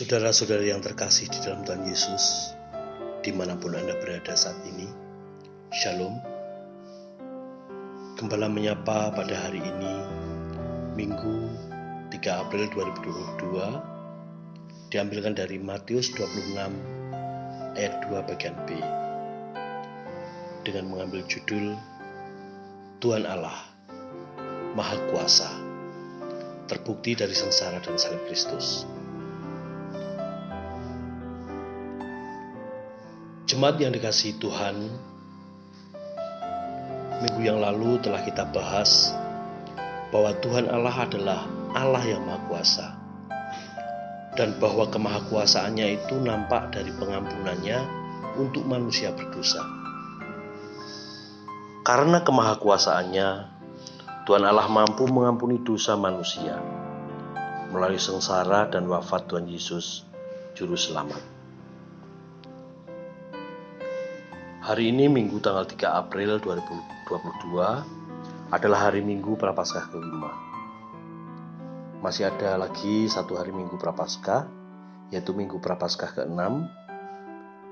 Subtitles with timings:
[0.00, 2.56] Saudara-saudara yang terkasih di dalam Tuhan Yesus,
[3.20, 4.88] di mana pun Anda berada saat ini,
[5.76, 6.16] Shalom.
[8.16, 9.94] Gembala menyapa pada hari ini,
[10.96, 11.52] Minggu
[12.16, 16.56] 3 April 2022, diambilkan dari Matius 26
[17.76, 18.80] ayat 2 bagian B,
[20.64, 21.76] dengan mengambil judul
[23.04, 23.68] Tuhan Allah,
[24.72, 25.52] Maha Kuasa,
[26.72, 28.88] terbukti dari sengsara dan salib Kristus.
[33.50, 34.78] Jemaat yang dikasihi Tuhan,
[37.18, 39.10] minggu yang lalu telah kita bahas
[40.14, 42.86] bahwa Tuhan Allah adalah Allah yang Maha Kuasa
[44.38, 47.82] dan bahwa kemahakuasaannya itu nampak dari pengampunannya
[48.38, 49.66] untuk manusia berdosa.
[51.82, 53.28] Karena kemahakuasaannya,
[54.30, 56.54] Tuhan Allah mampu mengampuni dosa manusia
[57.74, 60.06] melalui sengsara dan wafat Tuhan Yesus,
[60.54, 61.39] Juru Selamat.
[64.70, 67.10] Hari ini Minggu tanggal 3 April 2022
[68.54, 70.30] adalah hari Minggu Prapaskah kelima.
[71.98, 74.46] Masih ada lagi satu hari Minggu Prapaskah,
[75.10, 76.70] yaitu Minggu Prapaskah ke-6,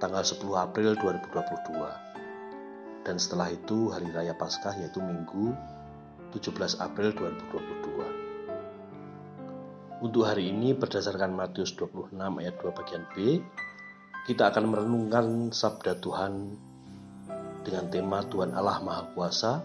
[0.00, 3.04] tanggal 10 April 2022.
[3.04, 5.52] Dan setelah itu hari Raya Paskah yaitu Minggu
[6.32, 10.00] 17 April 2022.
[10.00, 13.44] Untuk hari ini berdasarkan Matius 26 ayat 2 bagian B,
[14.24, 16.64] kita akan merenungkan sabda Tuhan
[17.66, 19.58] dengan tema Tuhan Allah Maha Kuasa,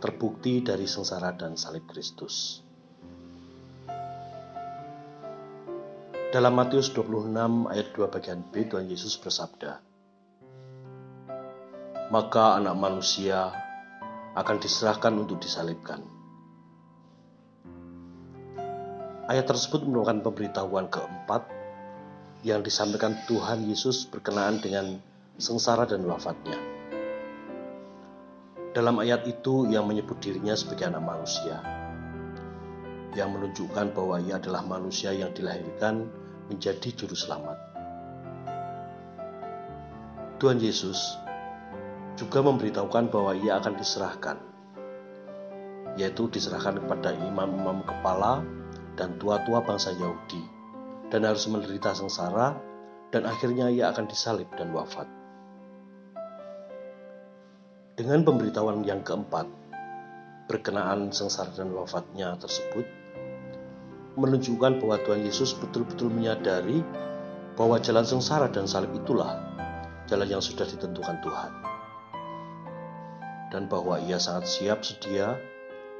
[0.00, 2.64] terbukti dari sengsara dan salib Kristus.
[6.32, 9.84] Dalam Matius 26 ayat 2 bagian B, Tuhan Yesus bersabda,
[12.08, 13.52] Maka anak manusia
[14.32, 16.00] akan diserahkan untuk disalibkan.
[19.28, 21.46] Ayat tersebut merupakan pemberitahuan keempat
[22.46, 24.98] yang disampaikan Tuhan Yesus berkenaan dengan
[25.38, 26.69] sengsara dan wafatnya.
[28.70, 31.58] Dalam ayat itu ia menyebut dirinya sebagai anak manusia
[33.18, 36.06] yang menunjukkan bahwa ia adalah manusia yang dilahirkan
[36.46, 37.58] menjadi juru selamat.
[40.38, 41.18] Tuhan Yesus
[42.14, 44.38] juga memberitahukan bahwa ia akan diserahkan,
[45.98, 48.46] yaitu diserahkan kepada imam-imam kepala
[48.94, 50.46] dan tua-tua bangsa Yahudi,
[51.10, 52.54] dan harus menderita sengsara,
[53.10, 55.19] dan akhirnya ia akan disalib dan wafat.
[58.00, 59.44] Dengan pemberitahuan yang keempat,
[60.48, 62.88] berkenaan sengsara dan wafatnya tersebut,
[64.16, 66.80] menunjukkan bahwa Tuhan Yesus betul-betul menyadari
[67.60, 69.36] bahwa jalan sengsara dan salib itulah
[70.08, 71.52] jalan yang sudah ditentukan Tuhan.
[73.52, 75.36] Dan bahwa ia sangat siap sedia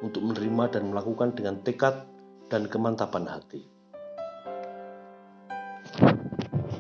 [0.01, 2.09] untuk menerima dan melakukan dengan tekad
[2.49, 3.69] dan kemantapan hati.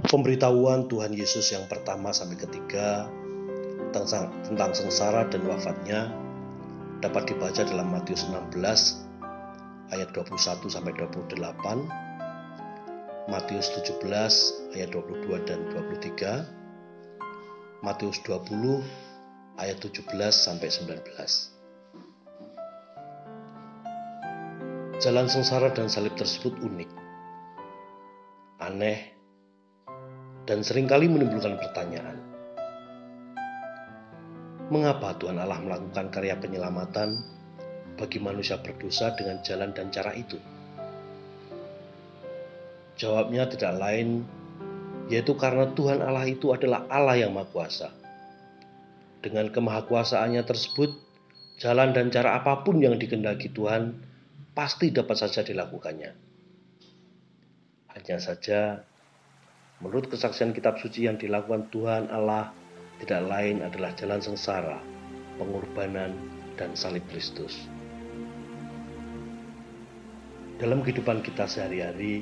[0.09, 3.20] Pemberitahuan Tuhan Yesus yang pertama sampai ketiga
[3.91, 6.11] tentang, tentang sengsara dan wafatnya
[7.03, 8.55] dapat dibaca dalam Matius 16
[9.91, 11.43] ayat 21 sampai 28,
[13.27, 16.47] Matius 17 ayat 22 dan 23,
[17.83, 18.79] Matius 20
[19.59, 21.03] ayat 17 sampai 19.
[25.01, 26.93] Jalan sengsara dan salib tersebut unik,
[28.61, 29.17] aneh,
[30.45, 32.30] dan sering kali menimbulkan pertanyaan
[34.71, 37.19] mengapa Tuhan Allah melakukan karya penyelamatan
[37.99, 40.39] bagi manusia berdosa dengan jalan dan cara itu?
[42.95, 44.23] Jawabnya tidak lain,
[45.11, 47.89] yaitu karena Tuhan Allah itu adalah Allah yang Maha Kuasa.
[49.21, 50.97] Dengan kemahakuasaannya tersebut,
[51.61, 54.01] jalan dan cara apa pun yang dikendaki Tuhan
[54.57, 56.13] pasti dapat saja dilakukannya.
[57.91, 58.81] Hanya saja,
[59.85, 62.55] menurut kesaksian kitab suci yang dilakukan Tuhan Allah
[63.01, 64.79] tidak lain adalah jalan sengsara,
[65.41, 66.13] pengorbanan,
[66.61, 67.57] dan salib Kristus.
[70.61, 72.21] Dalam kehidupan kita sehari-hari,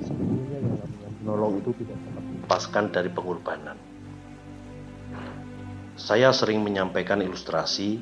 [0.00, 3.76] sebenarnya yang namanya menolong itu tidak dapat dilepaskan dari pengorbanan.
[6.00, 8.00] Saya sering menyampaikan ilustrasi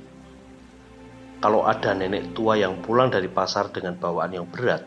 [1.43, 4.87] kalau ada nenek tua yang pulang dari pasar dengan bawaan yang berat,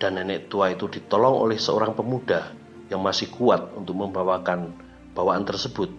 [0.00, 2.56] dan nenek tua itu ditolong oleh seorang pemuda
[2.88, 4.72] yang masih kuat untuk membawakan
[5.12, 5.92] bawaan tersebut.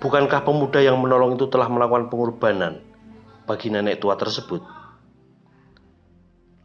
[0.00, 2.80] Bukankah pemuda yang menolong itu telah melakukan pengorbanan
[3.44, 4.64] bagi nenek tua tersebut?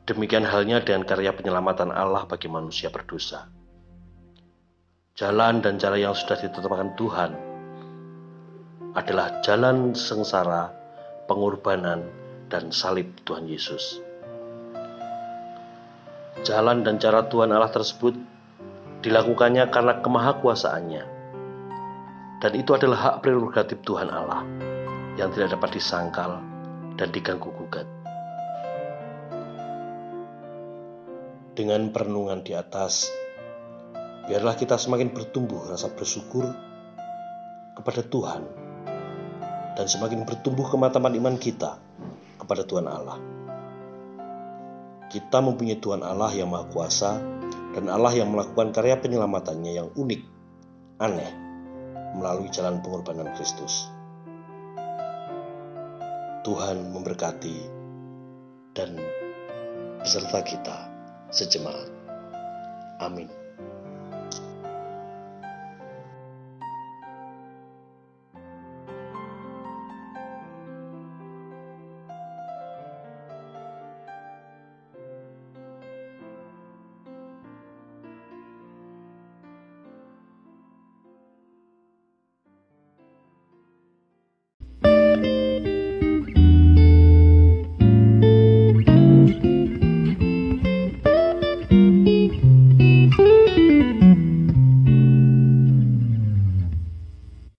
[0.07, 3.51] Demikian halnya dengan karya penyelamatan Allah bagi manusia berdosa.
[5.15, 7.31] Jalan dan cara yang sudah ditetapkan Tuhan
[8.95, 10.71] adalah jalan sengsara,
[11.27, 12.07] pengorbanan,
[12.47, 13.99] dan salib Tuhan Yesus.
[16.45, 18.34] Jalan dan cara Tuhan Allah tersebut
[19.05, 21.03] dilakukannya karena kemahakuasaannya.
[22.41, 24.41] Dan itu adalah hak prerogatif Tuhan Allah
[25.15, 26.41] yang tidak dapat disangkal
[26.97, 27.85] dan diganggu gugat.
[31.55, 33.07] Dengan perenungan di atas,
[34.27, 36.43] biarlah kita semakin bertumbuh rasa bersyukur
[37.79, 38.43] kepada Tuhan
[39.79, 41.79] dan semakin bertumbuh kemataman iman kita
[42.41, 43.34] kepada Tuhan Allah.
[45.15, 47.15] Kita mempunyai Tuhan Allah yang Maha Kuasa
[47.71, 50.21] dan Allah yang melakukan karya penyelamatannya yang unik,
[50.99, 51.31] aneh,
[52.19, 53.87] melalui jalan pengorbanan Kristus.
[56.43, 57.57] Tuhan memberkati
[58.75, 58.99] dan
[60.03, 60.77] beserta kita
[61.31, 61.87] sejemaat.
[62.99, 63.44] Amin.